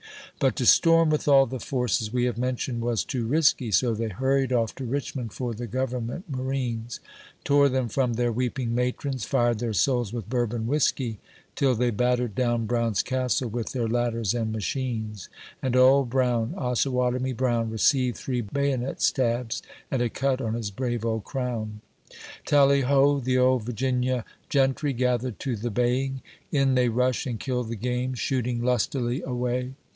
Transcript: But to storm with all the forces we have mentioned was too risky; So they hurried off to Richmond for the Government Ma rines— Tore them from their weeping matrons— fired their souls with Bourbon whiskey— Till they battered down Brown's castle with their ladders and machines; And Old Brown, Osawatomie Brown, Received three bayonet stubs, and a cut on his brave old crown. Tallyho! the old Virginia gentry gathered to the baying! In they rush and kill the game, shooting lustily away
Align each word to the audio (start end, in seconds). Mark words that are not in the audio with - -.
But 0.39 0.55
to 0.55 0.65
storm 0.65 1.11
with 1.11 1.27
all 1.27 1.45
the 1.45 1.59
forces 1.59 2.11
we 2.11 2.23
have 2.23 2.39
mentioned 2.39 2.81
was 2.81 3.03
too 3.03 3.27
risky; 3.27 3.69
So 3.71 3.93
they 3.93 4.07
hurried 4.09 4.51
off 4.51 4.73
to 4.75 4.83
Richmond 4.85 5.31
for 5.33 5.53
the 5.53 5.67
Government 5.67 6.25
Ma 6.27 6.41
rines— 6.41 6.97
Tore 7.43 7.69
them 7.69 7.87
from 7.87 8.13
their 8.13 8.31
weeping 8.31 8.73
matrons— 8.73 9.23
fired 9.25 9.59
their 9.59 9.73
souls 9.73 10.11
with 10.11 10.27
Bourbon 10.27 10.65
whiskey— 10.65 11.19
Till 11.55 11.75
they 11.75 11.91
battered 11.91 12.33
down 12.33 12.65
Brown's 12.65 13.03
castle 13.03 13.49
with 13.51 13.73
their 13.73 13.87
ladders 13.87 14.33
and 14.33 14.51
machines; 14.51 15.29
And 15.61 15.75
Old 15.75 16.09
Brown, 16.09 16.55
Osawatomie 16.57 17.37
Brown, 17.37 17.69
Received 17.69 18.17
three 18.17 18.41
bayonet 18.41 19.03
stubs, 19.03 19.61
and 19.91 20.01
a 20.01 20.09
cut 20.09 20.41
on 20.41 20.55
his 20.55 20.71
brave 20.71 21.05
old 21.05 21.25
crown. 21.25 21.81
Tallyho! 22.47 23.19
the 23.23 23.37
old 23.37 23.63
Virginia 23.65 24.25
gentry 24.49 24.93
gathered 24.93 25.37
to 25.41 25.55
the 25.55 25.69
baying! 25.69 26.23
In 26.51 26.73
they 26.73 26.89
rush 26.89 27.27
and 27.27 27.39
kill 27.39 27.63
the 27.63 27.75
game, 27.75 28.15
shooting 28.15 28.63
lustily 28.63 29.21
away 29.21 29.75